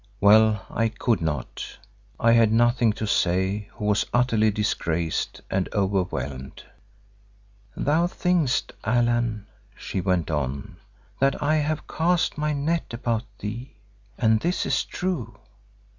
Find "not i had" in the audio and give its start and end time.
1.21-2.51